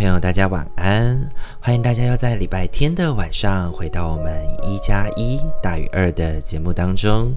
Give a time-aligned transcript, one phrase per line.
[0.00, 1.28] 朋友，大家晚安！
[1.60, 4.32] 欢迎大家要在礼拜天的晚上回到我们
[4.62, 7.30] 一加一大于二的节目当中。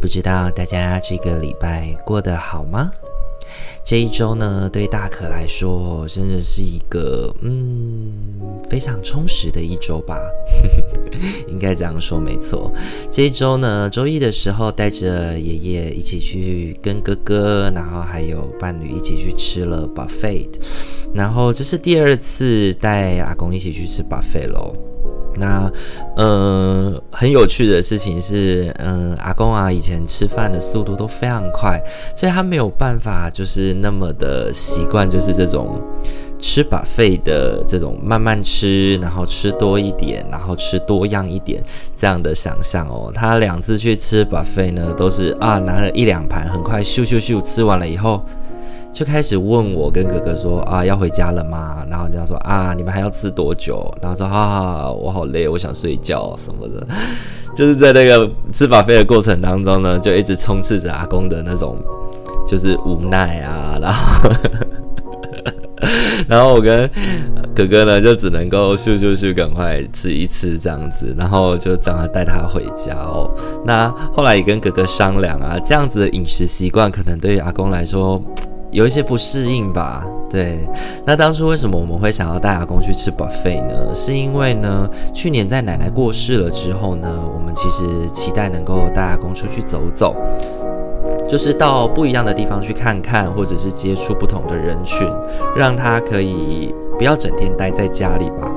[0.00, 2.90] 不知道大家这个礼拜过得好吗？
[3.84, 8.12] 这一周呢，对大可来说，真的是一个嗯
[8.68, 10.18] 非常充实的一周吧，
[11.48, 12.72] 应该这样说没错。
[13.10, 20.48] 这一周呢，周一的时候带着爷爷一起去跟哥哥，然后还有伴侣一起去吃了 buffet，
[21.14, 24.72] 然后这是第二次带阿公一起去吃 buffet 喽。
[25.40, 25.72] 那，
[26.16, 31.82] 呃，很有趣的事情是，嗯、阿公啊，以前吃饭的速度都非常快，
[32.14, 35.80] 所以他没有办法，就是那么的习惯，就是这种
[36.38, 41.62] 吃 buffet 的这种慢慢吃，然后吃多一点，然后吃多样一点
[41.96, 43.10] 这样的想象哦。
[43.12, 48.22] 他两次去吃 buffet 呢，都是啊，拿了一两盘，很快咻咻咻吃完了以后。
[48.92, 51.84] 就开始问我跟哥哥说啊，要回家了吗？
[51.88, 53.92] 然后这样说啊，你们还要吃多久？
[54.02, 56.86] 然后说啊，我好累，我想睡觉什么的。
[57.54, 61.76] 就是在那个吃法费的过程当中呢，就一直充斥着阿公的那种
[62.46, 64.30] 就是无奈啊，然后
[66.28, 66.88] 然后我跟
[67.54, 73.30] 哥哥呢就只能够咻咻咻赶快吃一吃这样子，然后就这样带他回家哦。
[73.64, 78.20] 那后来也跟哥哥商量啊，这样子的饮食习惯可能对于阿公来说。
[78.70, 80.66] 有一些不适应吧，对。
[81.04, 83.94] 那当初为什么我们会想要带阿公去吃 buffet 呢？
[83.94, 90.14] 是因为呢，去年在奶奶过世了之后呢，我们其实期待能够带阿公出去走走，
[91.28, 95.08] 就是到不一样的地方去看看，或者是接触不同的人群，
[95.56, 98.48] 让他可以不要整天待在家里吧。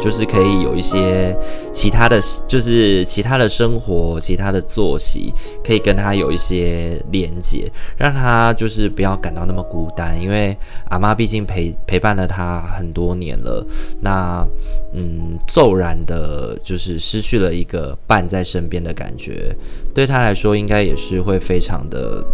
[0.00, 1.36] 就是可以有一些
[1.72, 5.32] 其他的，就是其他的生活、其他的作息，
[5.64, 10.20] 可以跟他有一些连接，让他就是不要感到那么孤单。
[10.20, 10.56] 因为
[10.88, 13.66] 阿妈毕竟陪陪伴了他很多年了，
[14.00, 14.46] 那
[14.94, 19.54] 嗯，骤然的就是失去了一个伴在身边的感觉，
[19.92, 22.24] 对他来说应该也是会非常的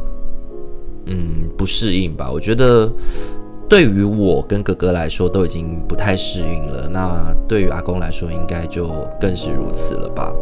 [1.06, 2.30] 嗯不适应吧。
[2.30, 2.92] 我觉得。
[3.68, 8.88] 对于我跟哥哥来说都已经不太适应了，那对于阿公来说应该就
[9.20, 10.32] 更是如此了吧？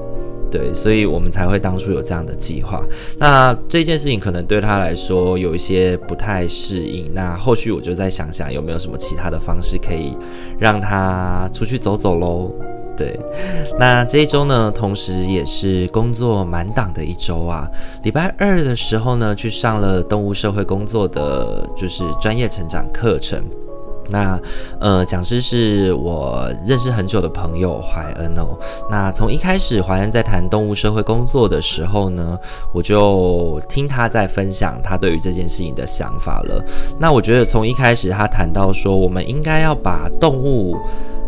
[0.51, 2.83] 对，所以我们才会当初有这样的计划。
[3.19, 10.15] 那这件事情可能对他来说有一些不太适应，那后续我就再想想有没有什么其他的方式可以
[10.59, 12.51] 让他出去走走喽。
[12.97, 13.19] 对，
[13.79, 17.67] 那这一周呢，同时也是工作满档的一周啊。
[18.03, 23.43] 礼拜二的时候呢，去上了动物社会工作的就是专业成长课程。
[24.11, 24.39] 那
[24.79, 28.59] 呃，讲师是我认识很久的朋友怀恩哦。
[28.91, 32.39] 那从一开始怀恩在谈动物社会工作的时候呢，
[32.75, 36.63] 我就听他在分享他对于这件事情的想法了。
[36.99, 40.77] 那我觉得从一开始他谈到说，我们应该要把动物。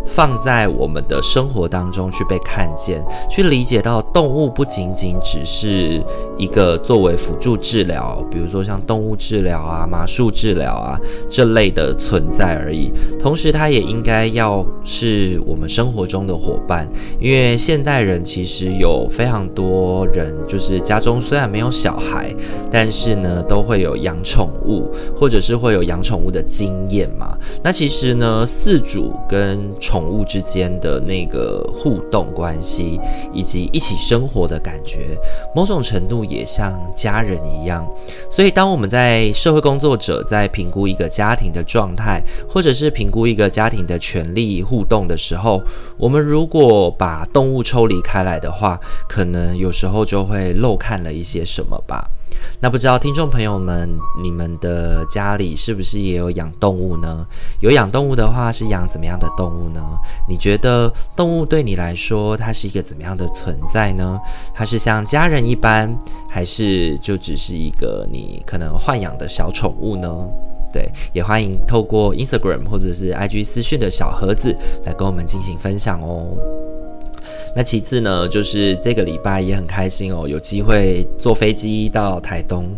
[0.06, 6.03] 放在我们的生活当中去被看见，去理解到动物不仅仅只是
[6.37, 10.98] 一个作为辅助治疗，比如说像动物治疗啊、马术治疗啊
[11.28, 12.92] 这类的存在而已。
[13.19, 16.88] 同时，它也应该要是我们生活中的伙伴，
[17.19, 22.34] 因为现代人其实有非常多人，就是家中虽然没有小孩，
[22.71, 27.36] 但是呢都会有养宠物，或者是会有养宠物的经验嘛。
[27.62, 29.60] 那其实呢，饲主跟
[29.94, 33.00] 宠物之间的那个互动关系，
[33.32, 35.16] 以及一起生活的感觉，
[35.55, 37.88] 某种程度也像家人一样。
[38.28, 45.63] 所以，当我们在社会工作者在评估一个家庭的状态，或者是评估一个家庭的权利互动的时候，
[45.97, 48.77] 我们如果把动物抽离开来的话，
[49.09, 52.10] 可能有时候就会漏看了一些什么吧。
[52.61, 53.89] 那不知道听众朋友们，
[54.23, 57.27] 你们的家里是不是也有养动物呢？
[57.61, 59.81] 有养动物的话，是养怎么样的动物呢？
[60.29, 64.19] 你觉得动物对你来说，它是一个怎么样的存在呢？
[64.55, 65.95] 它是像家人一般，
[66.29, 70.09] 还是就只是一个你可能豢养的小宠物呢？
[70.73, 76.37] 对，也欢迎透过 Instagram 或者是 IG 私讯的小盒子来跟我们进行分享哦。
[77.55, 82.69] 那其次呢，就是这个礼拜也很开心哦，有机会坐飞机到台东，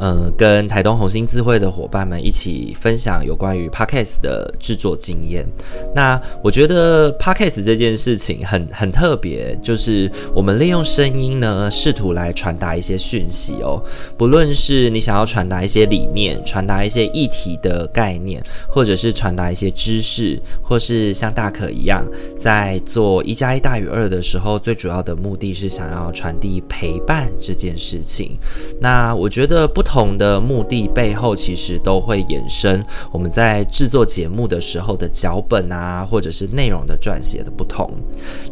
[0.00, 5.46] 嗯，跟台东红星智慧的伙伴们一起分享有关于 Podcast 的制作经验。
[5.94, 13.82] 那我觉得 Podcast 这件事情很很特别，就是我们利用声音呢，试图来传达一些讯息哦。
[14.16, 22.02] 不论是你想要传达一些理念，传达一些议题的概念，或者是传达一些知识，或是像大可一样，
[22.38, 28.38] 在做一加一大于二的时候，最主要的目的是想要传递陪伴这件事情。
[28.80, 37.90] 那我觉得不同同的目的背后，其实都会衍生我们在制作节目的时候的脚本啊，或者是内容的撰写的不同。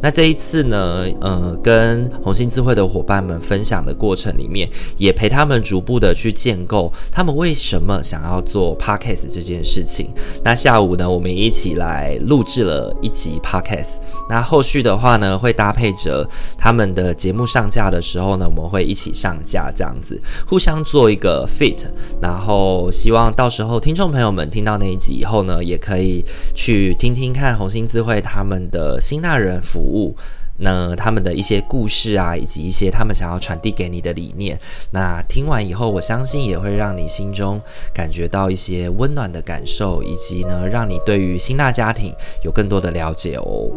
[0.00, 10.11] 那这一次呢，呃，跟红星智慧的伙伴们分享的过程里面，也陪他们逐步的去建构他们为什么想要做 Podcast 这件事情。
[10.43, 13.99] 那下午呢，我们一起来录制了一集 Podcast。
[14.29, 21.86] 那后续的话呢，会搭配着他们的节目上架的时候呢，我们会一起上架，这样子互相做一个 fit。
[22.20, 30.14] 然后希望到时候听众朋友们听到那一集以后呢，也可以去听听看红星智慧他们的新大人服务。
[30.60, 34.58] 那他们的一些故事啊，以及一些他们想要传递给你的理念，
[34.90, 37.60] 那听完以后，我相信也会让你心中
[37.94, 43.70] 感觉到一些温暖的感受，以及呢，让你对于新大家庭有更多的了解哦。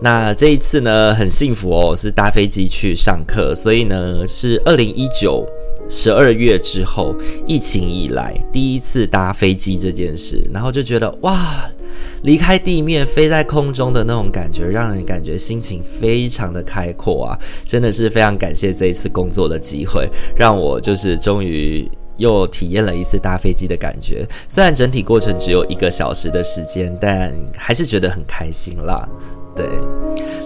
[0.00, 5.44] 那这一次呢，很幸福哦，是搭飞机去上课，所以呢，是二零一九
[5.88, 7.14] 十二月之后
[7.46, 11.68] 疫情以来第一次搭飞机这件事，然后就觉得哇。
[12.22, 17.38] 离开地面，飞在空中的那种感觉，让人感觉心情非常的开阔啊！
[17.66, 21.86] 真的是非常感谢这一次工作的机会，让我就是终于
[22.16, 24.26] 又体验了一次搭飞机的感觉。
[24.48, 29.06] 虽然整体过程只有一个小时的时间，但还是觉得很开心啦。
[29.56, 29.66] 对，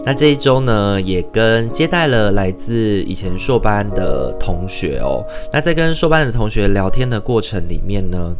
[0.05, 5.25] 那这一周呢，也跟接待了来自以前硕班的同学哦。
[5.52, 8.37] 那在跟硕班的同学聊天的过程里面呢，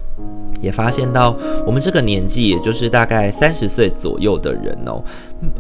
[0.61, 1.35] 也发现到
[1.67, 5.03] 我们这个年纪，也就是大概三十岁左右的人哦，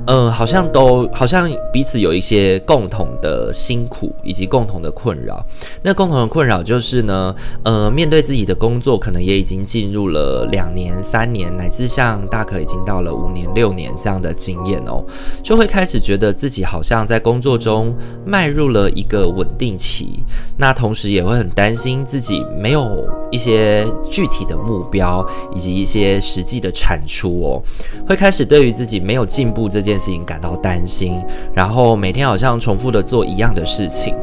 [0.06, 5.44] 嗯、好像都好像彼此有一些共同的辛苦以及共同的困扰。
[5.82, 15.04] 那共同的困扰就是呢，呃，面对自己的工作，可能也已经进入了两年、三年，乃至像大可已经到了五年、六年这样的经验哦，
[15.42, 17.94] 就会开始觉得自己好像在工作中
[18.26, 20.24] 迈入了一个稳定期。
[20.56, 27.62] 那同时也会很担心自己没有一些具体的目标以及一些实际的产出哦，
[28.08, 31.22] 会开始对于自己没有进步这件事情感到担心，
[31.52, 34.14] 然后每天好像重复的做一样的事情。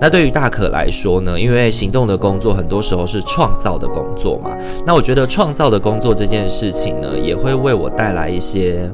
[0.00, 4.50] 那对于大可来说呢，因为行动的工作很多时候是创造的工作嘛，
[4.86, 8.90] 那我觉得创造的工作这件事情呢，也会为我带来一些。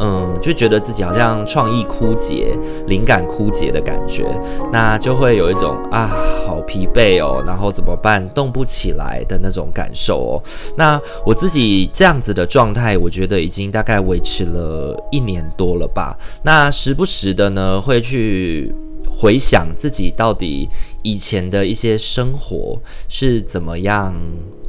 [0.00, 2.56] 嗯，就觉得自己好像创意枯竭、
[2.86, 4.24] 灵感枯竭的感觉，
[4.72, 6.10] 那就会有一种啊，
[6.46, 10.42] 好疲惫哦，然后怎么办，动不起来的那种感受哦。
[10.76, 16.16] 那我自己这样子的状态，我觉得已经大概维持了一年多了吧。
[16.42, 18.74] 那时不时的呢，会去。
[19.16, 20.68] 回想自己到底
[21.02, 22.76] 以前的一些生活
[23.08, 24.12] 是怎么样，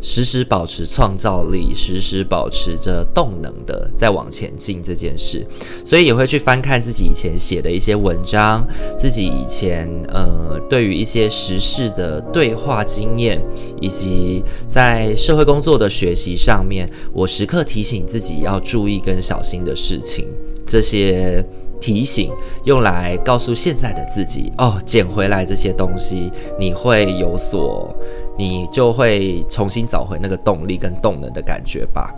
[0.07, 5.43] 时时保持创造力，时时保持着动能的在往前进这件事，
[5.83, 8.63] 所以也会去翻看自己以前写的一些文章，
[8.95, 13.41] 自己以前呃对于一些时事的对话经验，
[13.81, 20.27] 以及在社会工作的学习上面，我时刻提醒自己要注意跟小心的事情，
[20.67, 21.43] 这些。
[21.81, 22.31] 提醒
[22.63, 27.93] 用来告诉现在的自己哦，捡回来这些东西，你会有所，
[28.37, 32.13] 你就会重新找回那个动力跟动能的感觉吧。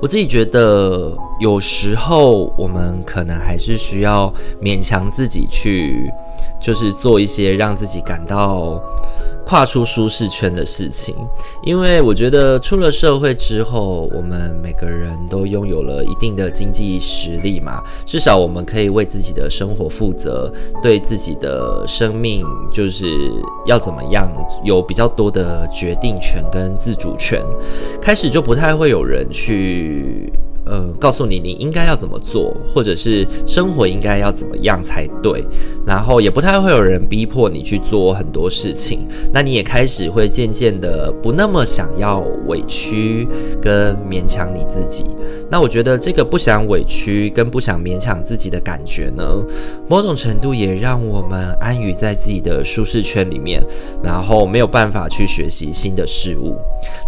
[0.00, 6.10] 我自己觉得，有时候我们可能还是需要勉强自己去。
[6.62, 8.78] 就是做一些让自己感到
[9.50, 11.12] 跨出舒适圈的事情，
[11.64, 23.08] 因为我觉得出了社会之后，我们每个人都拥有了一定的经济实力嘛，至少我们可以为自己的生活负责，对自己的生命就是
[23.66, 24.30] 要怎么样
[24.62, 27.42] 有比较多的决定权跟自主权，
[28.00, 30.32] 开始就不太会有人去。
[30.70, 35.44] 呃，告诉你你应该要怎么做，或者是生活应该要怎么样才对，
[35.84, 43.26] 然后也不太会有人逼迫你去做很多事情，那你也开始会渐渐的不那么想要委屈
[43.60, 45.06] 跟勉强你自己。
[45.50, 49.24] 那我觉得这个不想委屈跟不想勉强自己的感觉呢，
[49.88, 53.60] 某种程度也让我们安于在自己的舒适圈里面，
[54.04, 56.56] 然后没有办法去学习新的事物。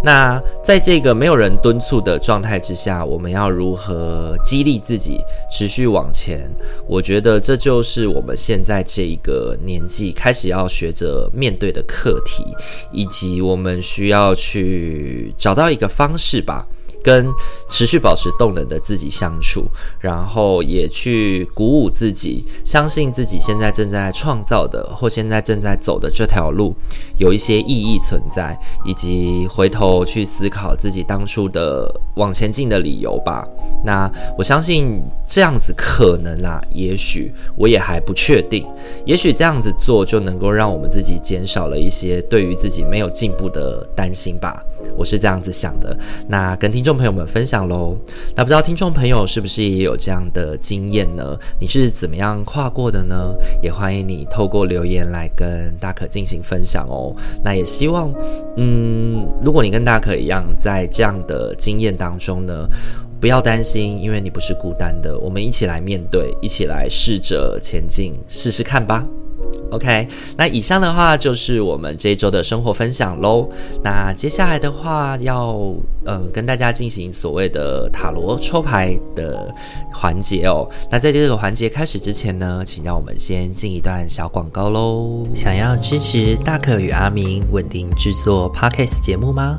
[0.03, 3.52] 那在这个没有人敦促的状态之下，我们要。
[3.53, 6.51] 如何激励自己持续往前。
[6.89, 12.45] 我觉得这就是我们现在这一个年纪开始要学着面对的课题，
[12.91, 16.67] 以及我们需要去找到一个方式吧。
[17.03, 17.31] 跟
[17.69, 19.65] 持续保持动能的自己相处，
[20.01, 26.75] 然后也去鼓舞自己，相信自己现在正在创造的或现在正在走的这条路
[27.17, 33.47] 有一些意义存在，以及回头去思考自己当初的往前进的理由吧。
[33.85, 38.67] 那我相信这样子可能啦，也许我也还不确定，
[39.05, 44.63] 也许这样子做就能够让我们自己减少了一些对于自己没有进步的担心吧。
[44.97, 45.95] 我是这样子想的。
[46.29, 46.93] 那跟听众。
[46.93, 47.97] 朋友们分享喽，
[48.37, 51.37] 那不知道听众朋友是不是也有这样的经验呢？
[51.59, 53.35] 你是怎么样跨过的呢？
[53.63, 57.13] 也欢迎你透过留言来跟大可进行分享哦。
[57.43, 58.13] 那也希望，
[58.57, 62.69] 嗯，如果你跟大可一样在这样的经验当中呢，
[63.19, 69.05] 不要担心，因为你不是孤单的，我们一起来面对，一起来试着前进，试试看吧。
[69.71, 70.07] OK，
[70.37, 73.49] 那以上的话就是我们这一周的生活分享喽。
[73.83, 75.57] 那接下来的话要
[76.05, 79.51] 呃跟大家进行所谓的塔罗抽牌的
[79.91, 80.69] 环节哦。
[80.91, 85.27] 那在这个环节开始之前呢，请让我们先进一段小广告喽。
[85.35, 89.57] 想要支持大可与阿明稳定制作 Podcast 节目吗？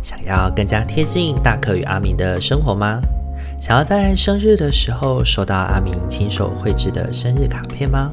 [0.00, 3.00] 想要更加贴近大可与阿明的生活吗？
[3.60, 8.12] 想要在生日的时候收到阿明亲手绘制的生日卡片吗？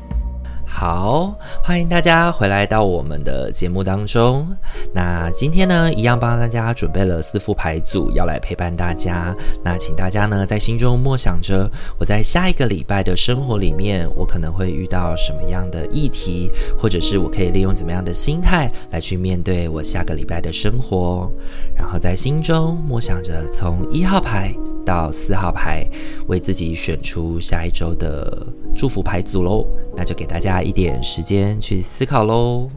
[0.73, 4.47] 好，欢迎大家回来到我们的节目当中。
[4.95, 9.35] 那今天呢，一样帮大家准备了四副牌组，要来陪伴大家。
[9.63, 16.49] 那请大家呢，在心中默想着，我在下一个礼拜的生活里面，我可能会遇到什么样的议题，
[16.79, 21.29] 或者是我可以利用怎么样的心态来去面对我下个礼拜的生活。
[21.75, 25.87] 然后在心中默想着，从一号牌到四号牌，
[26.27, 28.45] 为自己选出下一周的
[28.75, 29.65] 祝福牌组喽。
[29.95, 32.69] 那就给大家一点时间去思考喽。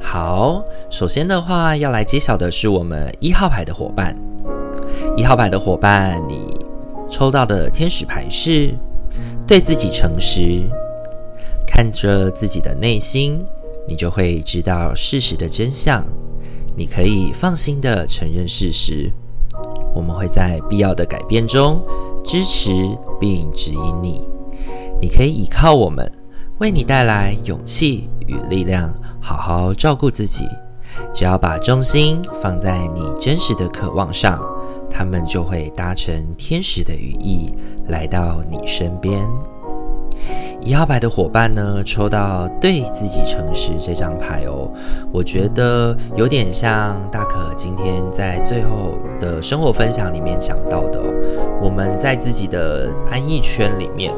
[0.00, 4.16] 好，首先的话要来揭晓的是我们一号牌的伙伴。
[5.16, 6.48] 一号牌的伙伴，你
[7.10, 8.72] 抽到的天使牌是
[9.46, 10.62] 对自己诚实，
[11.66, 13.44] 看着自己的内心。
[13.86, 16.02] 你就会知道事实的真相，
[16.74, 19.12] 你可以放心地承认事实。
[19.94, 21.82] 我们会在必要的改变中
[22.24, 22.70] 支持
[23.20, 24.26] 并指引你。
[25.02, 26.10] 你可以依靠我们，
[26.60, 30.48] 为你带来勇气与力量，好好照顾自己。
[31.12, 34.42] 只要把重心放在你真实的渴望上，
[34.96, 37.52] 他们就会搭乘天使的羽翼
[37.88, 39.28] 来到你身边。
[40.62, 44.72] 一号牌的伙伴呢，抽到对自己诚实这张牌哦，
[45.12, 51.02] 我觉得有点像大可今天在最后的生活分享里面讲到的，
[51.60, 54.14] 我们在自己的安逸圈里面。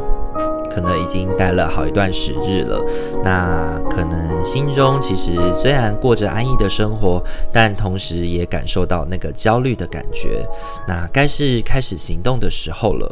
[0.77, 2.79] 可能已经待了好一段时日了，
[3.25, 10.47] 那可能心中其实虽然过着安逸的生活，但同时也感受到那个焦虑的感觉。
[10.87, 13.11] 那该是开始行动的时候了。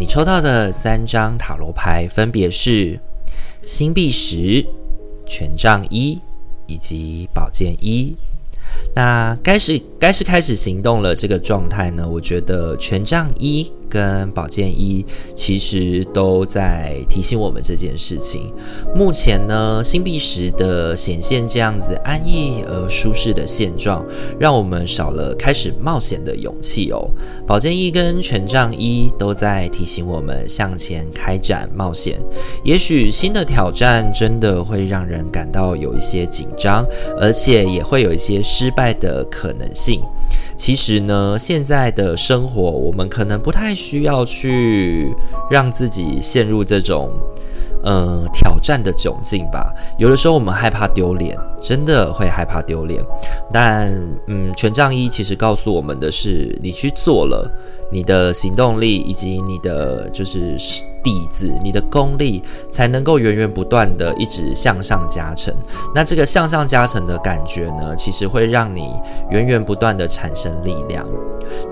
[0.00, 2.98] 你抽到的三张塔罗牌分别是
[3.62, 4.64] 星币十、
[5.26, 6.18] 权杖一
[6.66, 8.16] 以及宝剑一。
[8.94, 12.08] 那该是该是开始行动了这个状态呢？
[12.10, 13.70] 我觉得权杖一。
[13.88, 15.04] 跟宝剑一
[15.34, 18.52] 其实都在提醒我们这件事情。
[18.94, 24.04] 目前呢，星币十的显现这样子安逸而舒适的现状，
[24.38, 27.08] 让我们少了开始冒险的勇气哦。
[27.46, 32.18] 宝剑一跟权杖一都在提醒我们向前开展冒险。
[32.62, 36.84] 也许新的挑战真的会让人感到有一些紧张，
[37.20, 40.00] 而且也会有一些失败的可能性。
[40.58, 45.14] 其实呢，现在的生活，我们可能不太需要去
[45.48, 47.10] 让自己陷入这种
[47.84, 49.72] 呃挑战的窘境吧。
[49.98, 53.02] 有的时候我们害怕丢脸，真的会害怕丢脸。
[53.52, 53.96] 但
[54.26, 57.50] 嗯，权杖一其实告诉我们的是，你去做了，
[57.90, 60.58] 你的行动力以及你的就是。
[61.02, 65.54] 底子，你的功力才能够源源不断的一直向上加成。
[65.94, 68.92] 那这个向上加成的感觉呢，其实会让你
[69.30, 71.06] 源源不断的产生力量。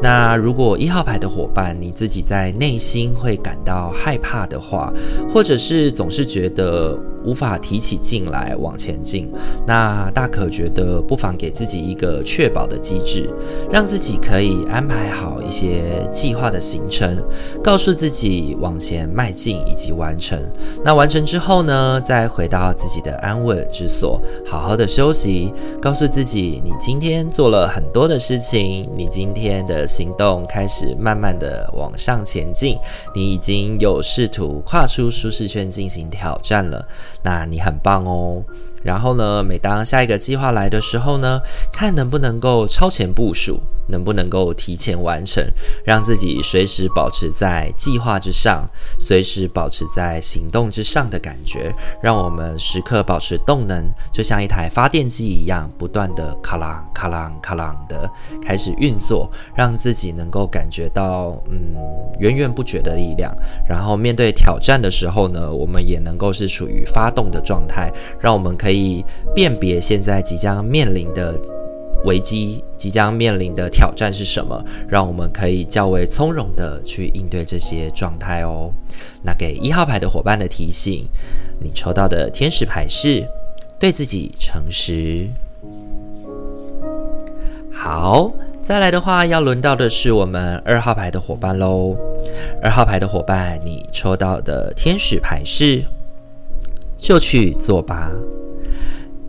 [0.00, 4.92] 那如果一号牌的伙伴，你自己在内心会感到害怕的话，
[5.32, 9.30] 或者是总是觉得无法提起劲来往前进，
[9.66, 13.28] 那大可觉得不妨给自己一个确保的机制，
[13.70, 17.22] 让自己可以安排好一些计划的行程，
[17.62, 20.40] 告诉自己往前迈进以及完成。
[20.84, 25.52] 那完成之后呢，再回到自己的安稳之所，好好的休息，
[25.82, 29.66] 告诉自己你今天做了很多的事情，你今天。
[29.66, 32.78] 的行动开始慢慢的往上前进，
[33.14, 36.86] 你已经有试图跨出舒适圈进行挑战了，
[37.22, 38.44] 那你很棒哦。
[38.86, 41.40] 然后呢，每当下一个计划来的时候呢，
[41.72, 45.44] 看能不能够超前部署，能不能够提前完成，
[45.84, 48.64] 让自己随时保持在计划之上，
[49.00, 58.08] 随时保持在行动之上的感觉，让我们时刻保持动能，就像一台发电机一样，不断的咔啷咔啷咔啷的
[58.40, 61.74] 开始运作，让自己能够感觉到嗯
[62.20, 63.34] 源源不绝的力量。
[63.68, 68.75] 然后面对挑战的时候呢，我们也能够是处于发动的状态，让我们可以。
[68.76, 69.04] 以
[69.34, 71.34] 辨别现在即将面临的
[72.04, 78.70] 危机，即将面临的挑战是什么，让我们可以较为从容的去应对这些状态哦。
[79.22, 81.08] 那给一号牌的伙伴的提醒，
[81.60, 83.26] 你抽到的天使牌是
[83.78, 85.26] 对自己诚实。
[87.72, 91.96] 好，再来的话，要轮到的是我们二号牌的伙伴喽。
[92.62, 95.82] 二号牌的伙伴，你抽到的天使牌是
[96.96, 98.10] 就去做吧。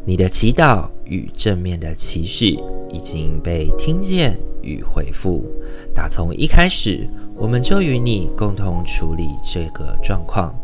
[0.08, 2.58] 你的祈祷与正面的期许
[2.90, 5.46] 已经被听见与回复。
[5.94, 10.56] 打从一开始，我们就与你共同处理这个状况，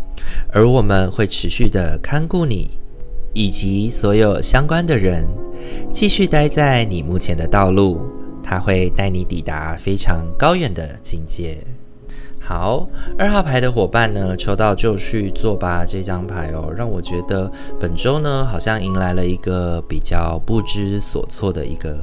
[0.47, 2.69] 而我们会持续的看顾你
[3.33, 5.27] 以及所有相关的人，
[5.91, 7.99] 继续待在你目前的道路。
[8.41, 11.57] 它会带你抵达非常高远的境界。
[12.45, 12.85] 好，
[13.17, 21.97] 二号牌的伙伴呢，抽到就去做吧这张牌哦，让我觉得本周呢，好像迎来了一个比较不知所措的一个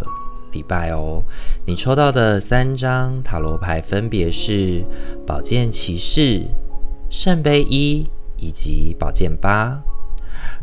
[0.53, 1.23] 礼拜哦。
[1.67, 4.83] 你抽到的三张塔罗牌分别是
[5.27, 6.43] 宝剑骑士、
[7.11, 8.07] 圣杯一
[8.39, 9.79] 以及宝剑八。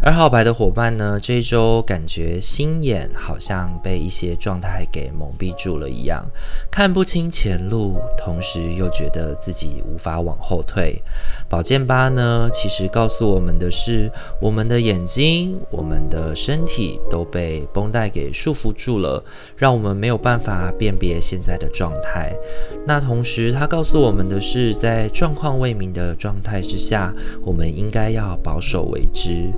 [0.02, 6.24] 二号牌的伙伴呢，这一周感觉心眼好像被一些状态给蒙蔽住了一样，
[6.70, 11.02] 看不清前路，同时又觉得自己无法往后退。
[11.50, 19.24] 宝剑八呢，其实告诉我们的是，我们的眼睛、我们的身体都被绷带给束缚住了，
[19.56, 22.36] 让我们没有办法辨别现在的状态。
[22.86, 27.12] 那同时，它告诉我们的是，在状况未明的状态之下，
[27.44, 29.52] 我们应该要保守为之。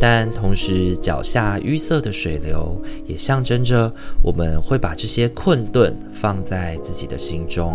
[0.00, 3.92] 但同时，脚下淤塞的水流也象征着
[4.22, 7.74] 我们会把这些困顿放在自己的心中。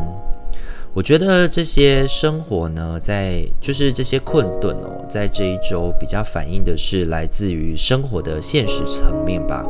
[0.94, 9.66] 我觉得这些生活呢，在就是这些困顿哦，在这一周比较反映的是来自于生活的现实层面吧。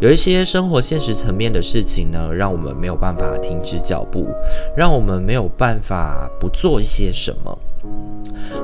[0.00, 4.26] 有一些生活现实层面的事情呢，让我们没有办法停止脚步，
[4.76, 7.58] 让我们没有办法不做一些什么。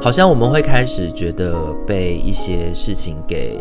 [0.00, 1.54] 好像我们会开始觉得
[1.86, 3.58] 被一些事情给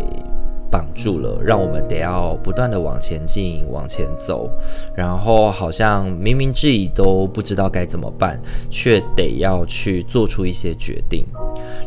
[0.71, 4.49] 绑住了，让我们得要不断的往前进、往前走，
[4.95, 11.25] 然后好像明明自己都不知道该怎么办，却得要去做出一些决定。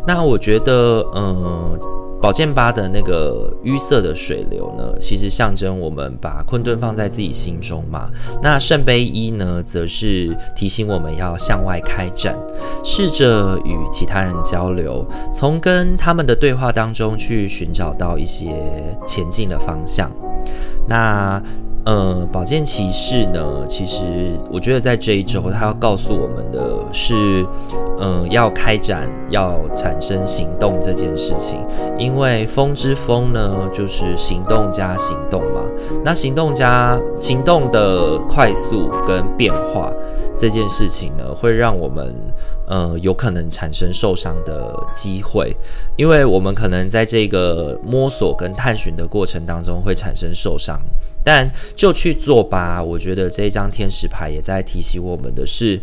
[0.06, 1.78] 那我觉得，嗯。
[2.24, 8.08] 宝剑八的那个淤塞的水流呢，其实象征我们把困顿放在自己心中嘛。
[8.42, 12.34] 那圣杯一呢，则是提醒我们要向外开展，
[12.82, 18.54] 试着与其他人交流，从跟他们的对话当中去寻找到一些
[19.06, 20.10] 前进的方向。
[20.88, 21.42] 那。
[21.86, 27.46] 嗯，宝剑骑士呢，其实我觉得在这一周，他要告诉我们的是，
[27.98, 31.58] 嗯、要开展，要产生行动这件事情。
[31.98, 35.60] 因为风之风呢，就是行动加行动嘛。
[36.02, 39.92] 那行动加行动的快速跟变化
[40.36, 42.14] 这件事情呢，会让我们，
[42.66, 45.54] 呃，有可能产生受伤的机会，
[45.96, 50.80] 因为我们可能在这个摸索跟探寻的过程当中会产生受伤。
[51.26, 52.82] 但就去做吧。
[52.82, 55.80] 我觉得这张天使牌也在提醒我们的是，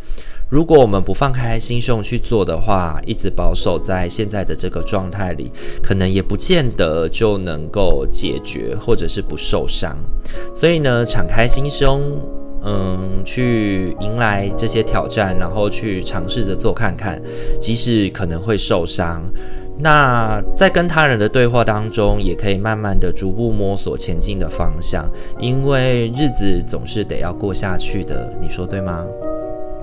[0.48, 9.98] 如果我们不放开心胸去做的话，一直保守在现在的这个状态里，可能也不见得就能够解决，或者是不受伤。
[10.54, 12.00] 所以呢，敞开心胸，
[12.64, 17.22] 嗯，去迎来这些挑战，然后去尝试着做看看，
[17.60, 19.22] 即使可能会受伤。
[19.84, 29.04] 那在跟他人的对话当中，也可以慢慢的逐步摸索前进的方向，因为日子总是得要过下去的，你说对吗？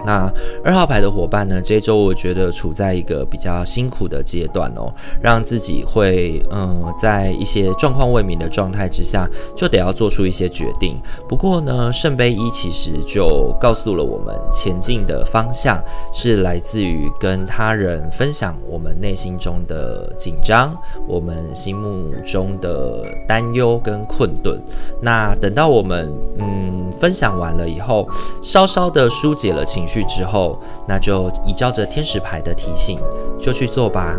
[0.05, 0.33] 那
[0.65, 1.61] 二号牌的伙伴呢？
[1.61, 11.01] 这周我觉得处在一个比较辛苦的阶段哦，让自己会嗯，在一些状况未明的状态之下，就得要做出一些决定。
[11.29, 15.83] 不过呢，圣杯一其实就告诉了我们，前进的方向
[16.13, 24.63] 是来自于跟他人分享我们内心中的紧张，我们心目中的担忧跟困顿。
[25.01, 28.09] 那等到我们嗯分享完了以后，
[28.43, 33.01] 稍稍的疏解了情去之后，那就依照着天使牌的提醒，
[33.39, 34.17] 就去做吧。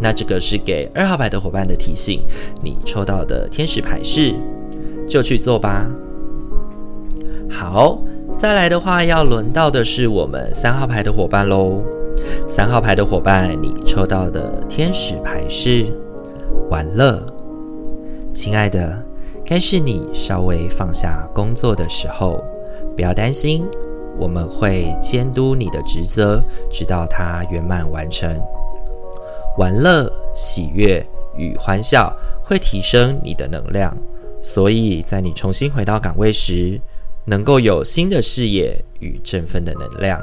[0.00, 2.22] 那这个是给二号牌的伙伴的提醒，
[2.62, 4.32] 你抽到的天使牌是，
[5.08, 5.86] 就去做吧。
[7.50, 7.98] 好，
[8.36, 11.82] 再来的话，要轮到的是我们三号牌的伙伴喽。
[12.46, 15.86] 三号牌的伙伴，你抽到的天使牌是
[16.70, 17.20] 玩乐。
[18.32, 19.02] 亲爱的，
[19.44, 22.42] 该是你稍微放下工作的时候，
[22.94, 23.64] 不要担心。
[24.18, 28.40] 我们会监督你的职责，直到它圆满完成。
[29.56, 31.04] 玩乐、喜悦
[31.36, 33.96] 与欢笑会提升你的能量，
[34.40, 36.80] 所以在你重新回到岗位时，
[37.24, 40.20] 能够有新的视野与振奋的能量。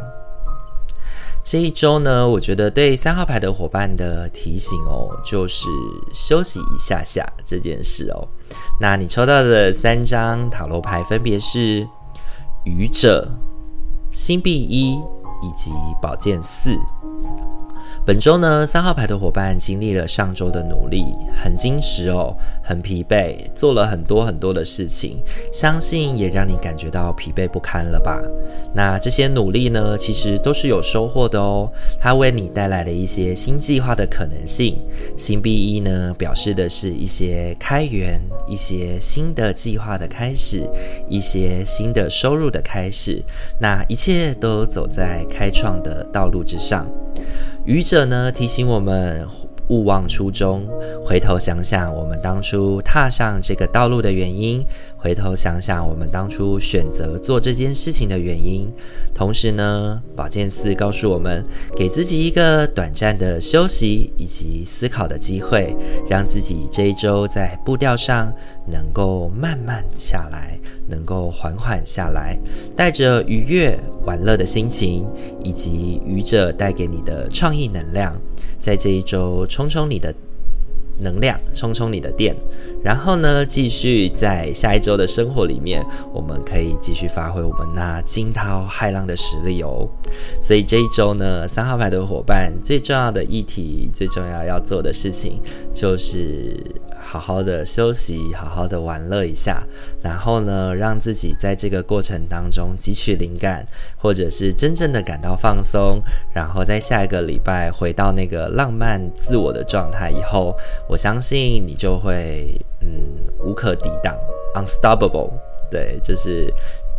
[1.44, 5.68] 这一周呢，我觉得对三号牌的伙伴的提醒哦，就是
[6.14, 8.28] 休息一下下这件事哦。
[8.80, 11.88] 那你抽到的三张塔罗牌分别是
[12.64, 13.30] 愚者。
[14.16, 14.94] 星币一
[15.42, 16.80] 以及宝剑四。
[18.06, 21.04] 本周呢，三号牌的伙伴经历了上周的努力，
[21.44, 25.18] 很矜持哦，很疲惫，做了很多很多的事情，
[25.52, 28.22] 相信也让你感觉到疲惫不堪了吧？
[28.76, 31.68] 那这些努力呢，其实都是有收获的哦，
[32.00, 34.80] 它为你带来了一些新计划的可能性。
[35.18, 40.70] 星币一呢，表示的是一些开源，一些新的计划的开始，
[41.10, 43.20] 一些新的收入的开始，
[43.58, 46.86] 那一切都走在开创的道路之上。
[47.66, 49.28] 愚者呢，提醒我们
[49.70, 50.68] 勿忘初衷，
[51.04, 54.66] 回头想想我们当初踏上这个道路的原因，
[54.98, 58.72] 回头想想我们当初选择做这件事情的原因。
[59.14, 61.44] 同时呢，宝剑四告诉我们，
[61.76, 65.76] 给自己一个短暂的休息以及思考的机会，
[66.10, 68.32] 让自己这一周在步调上
[68.68, 70.60] 能够慢慢下来。
[70.88, 72.38] 能够缓缓下来，
[72.76, 73.76] 带着愉悦、
[74.06, 75.04] 玩乐的心情，
[75.44, 78.16] 以及愚者带给你的创意能量，
[78.66, 80.12] 在这一周充充你的
[80.98, 82.36] 能量，充充你的电，
[82.86, 89.90] 然后呢，继续在下一周的生活里面，我们可以继续发挥我们那惊涛骇浪的实力哦。
[90.40, 95.42] 所以这一周呢，三号牌的伙伴最重要的议题，最重要要做的事情
[95.74, 96.56] 就是。
[97.08, 99.64] 好好的休息，好好的玩乐一下，
[100.02, 106.02] 然后呢，让自己在这个过程当中汲取灵感，或者是真正的感到放松，
[106.34, 110.58] 然后在下一个礼拜回到那个浪漫自我的状态以后，
[110.90, 112.94] 我相信你就会嗯
[113.44, 114.16] 无可抵挡
[114.56, 115.32] ，unstoppable，
[115.70, 116.54] 对，就是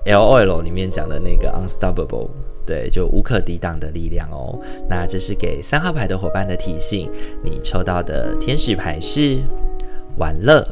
[0.05, 2.29] LOL 里面讲的那个 unstoppable。
[2.67, 4.59] 对，就无可抵挡的力量哦。
[4.91, 7.09] 那这是给三号牌的伙伴的提醒。
[7.45, 9.39] 你抽到的天使牌是
[10.17, 10.67] 玩乐。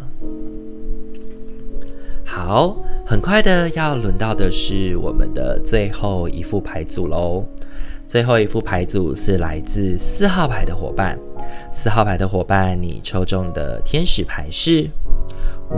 [2.25, 7.45] 好，很快的要轮到的是我们的最后一副牌组喽。
[8.09, 11.17] 最后一副牌组是来自四号牌的伙伴。
[11.73, 14.91] 四号牌的伙伴，你抽中的天使牌是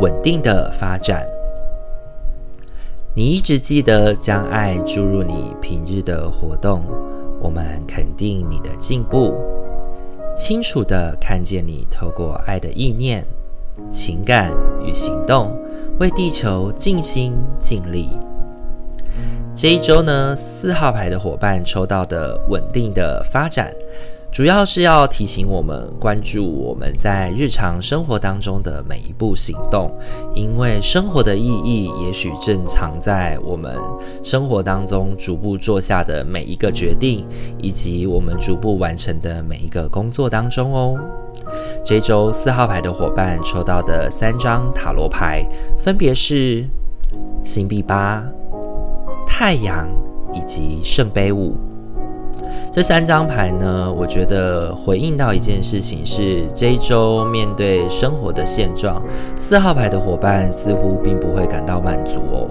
[0.00, 1.26] 稳定的发展。
[3.14, 6.82] 你一直记得将爱注入你平日的活动，
[7.40, 9.35] 我们肯定你的进步，
[10.35, 13.24] 清楚地看见你透过爱的意念、
[13.88, 14.52] 情感
[14.85, 15.59] 与行动，
[15.98, 18.11] 为地球尽心尽力。
[19.54, 23.72] 这一周呢，四号牌的伙伴抽到的稳定的发展。
[24.33, 29.91] 主要是要提醒我们关注我们在日常生活当中的每一步行动，
[30.35, 33.75] 因为生活的意义也许正藏在我们
[34.23, 40.99] 生活当中逐步做下的每一个决定，以及我们逐步完成的每一个工作当中哦。
[41.83, 45.47] 这周四号牌的伙伴抽到的三张塔罗牌
[45.79, 46.62] 分别是
[47.43, 48.23] 星币八、
[49.27, 49.89] 太阳
[50.35, 51.57] 以及圣杯五。
[52.73, 59.03] 这三张牌呢，我觉得回应到一件事情是，这一周面对生活的现状，
[59.35, 62.47] 四号牌的伙伴似乎并不会感到满足哦。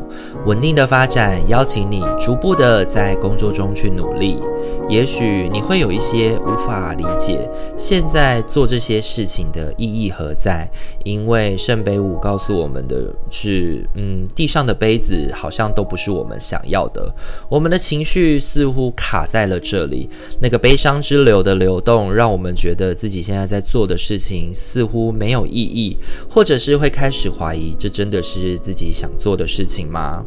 [0.47, 4.41] 稳定的发展，邀请你逐步的在工作中去努力。
[4.89, 10.67] 也许你会有一些无法理解，现在做这些事情的意义何在？
[11.03, 17.13] 因为圣杯五告诉我们的是，嗯，地上的杯子好像都不是我们想要的，
[17.47, 19.94] 我们的情绪似乎卡在了这里。
[20.41, 25.97] 那个悲伤之流的流动，让我们觉得自己现在在做的事情似乎没有意义，
[26.29, 30.23] 或者是会开始怀疑，这真的是自己想做的事情吗？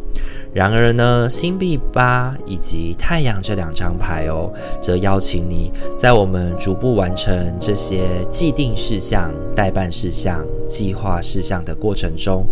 [0.55, 12.47] 然而呢，星币八以及太阳这两张牌哦，则邀请你在我们逐步完成这些既定事项、待办事项、计划事项的过程中，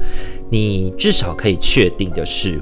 [0.51, 2.61] 你至少可以确定的是。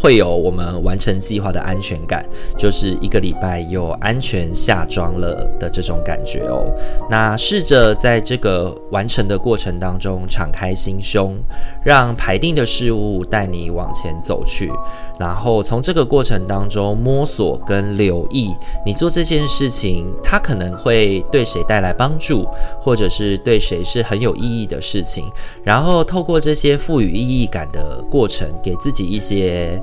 [0.00, 2.24] 会有我们完成计划的安全感，
[2.56, 6.70] 就是一个礼拜又安全下庄了的这种感觉哦。
[7.10, 11.36] 那试着在这个完成的过程当中敞开心胸，
[11.84, 14.70] 让排定的事物带你往前走去，
[15.18, 18.54] 然后从这个过程当中摸索跟留意，
[18.84, 22.46] 你做这件事情，它可能会对谁带来帮助，
[22.80, 25.24] 或者是对谁是很有意义的事情，
[25.64, 29.82] 然后透过这些赋予意义感的过程，给自己一些。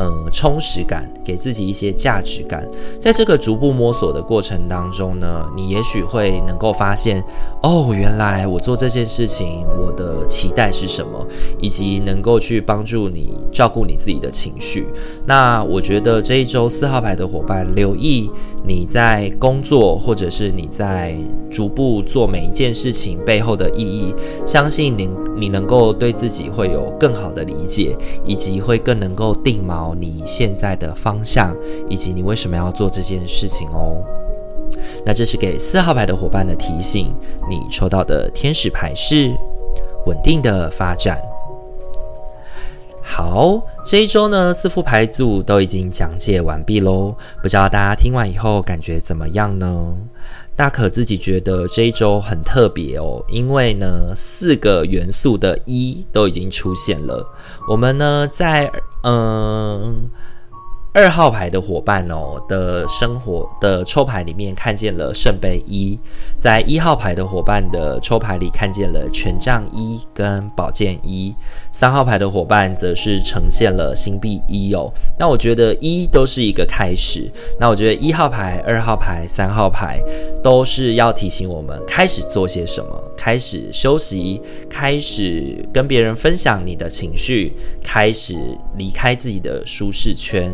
[0.00, 2.66] 嗯，充实感，给自己一些价值感。
[2.98, 7.22] 在这个逐步摸索的过程当中呢，你也许会能够发现，
[7.62, 11.26] 哦，原来我做这件事情，我的期待是什么，
[11.60, 14.86] 以及能够去帮助你照顾你自己的情绪。
[15.26, 18.30] 那我觉得这一周四号牌的伙伴，留意
[18.64, 21.14] 你在工作，或者是你在
[21.50, 24.14] 逐步做每一件事情背后的意义。
[24.46, 29.89] 相信你，你能够对自己会有更好的理解，以及会更能够定锚。
[29.94, 31.54] 你现在的方向，
[31.88, 34.04] 以及你为什么要做这件事情哦？
[35.04, 37.12] 那这是给四号牌的伙伴的提醒。
[37.48, 39.34] 你抽到的天使牌是
[40.06, 41.20] 稳定的发展。
[43.02, 47.14] 好，这一周呢，四副牌组都已经讲解完毕喽。
[47.42, 49.94] 不知道大家听完以后感觉怎么样呢？
[50.60, 57.26] 大可自己觉得这一周很特别哦，因为呢，四个元素的一都已经出现了。
[57.66, 58.70] 我们呢，在
[59.02, 60.10] 嗯。
[60.92, 65.96] 二号牌的伙伴哦的生活的抽牌里面看见了圣杯一，
[66.40, 71.34] 在一号牌的伙伴的抽牌里看见了权杖一跟宝剑一，
[71.70, 74.90] 三号牌的伙伴则是呈现了星币一哦。
[75.18, 80.02] 那我觉得一都是一个开始，那我觉得一号牌、二号牌、三号牌
[80.42, 87.52] 都是要提醒我们开始做些什么，开始休息，开始跟别人分享你的情绪，
[87.84, 88.34] 开始
[88.78, 90.50] 离开自己的舒适圈。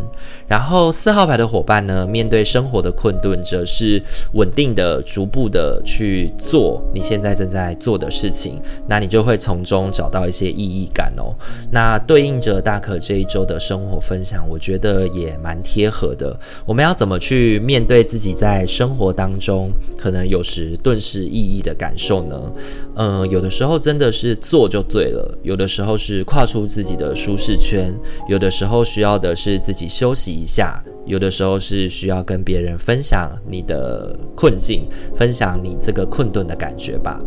[0.48, 11.34] 然后四号牌的伙伴呢，面对生活的困顿，则是稳定的、逐步的去做你现在正在做的事情，那你就会从中找到一些意义感哦。
[11.70, 16.38] 那对应着大可这一周的生活分享，我觉得也蛮贴合的。
[16.64, 22.52] 我们要怎么去面对自己在生活当中可能有时顿时意义的感受呢？
[22.96, 27.94] 嗯，有的时候真的是做就对了，有的时候是跨出自己的舒适圈，
[28.28, 37.18] 有的时候需要的是自己休息一下，有的时候是需要跟别人分享你的困境，分享你这个困顿的感觉吧。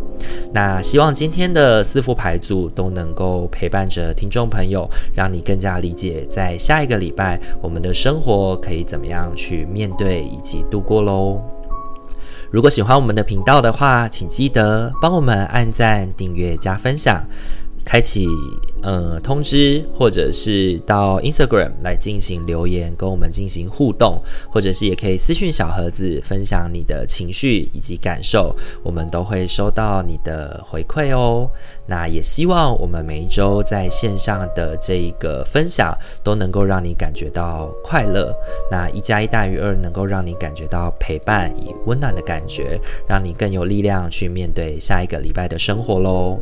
[0.52, 11.40] 那希望今天的四副牌组都能够陪伴着听众朋友，让你更加理解，在下一个礼拜我们的生活可以怎么样去面对以及度过喽。
[12.50, 17.22] 如果喜欢我们的频道的话，请记得帮我们按赞、订阅、加分享。
[17.84, 18.26] 开启
[18.82, 31.50] 呃通知，或者是到 Instagram 来进行留言，跟我们进行互动，或者是也可以私讯小盒子分享你的情绪以及感受，我们都会收到你的回馈哦。
[31.86, 38.32] 那也希望我们每一周在线上的这一个分享都能够让你感觉到快乐。
[38.70, 46.38] 那一加一大于二，能够让你感觉到陪伴与温暖的感觉，让你更有力量去面对下一个礼拜的生活喽。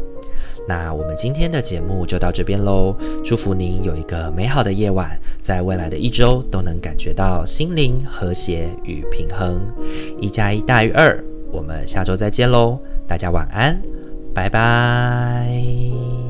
[0.69, 9.59] 那我们今天的节目就到这边喽，祝福您有一个美好的夜晚，在未来的一周都能感觉到心灵和谐与平衡。
[10.21, 11.19] 一加一大于二，
[11.51, 13.81] 我们下周再见喽，大家晚安，
[14.35, 16.28] 拜拜。